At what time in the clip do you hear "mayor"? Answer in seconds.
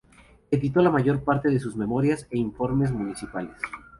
0.89-1.23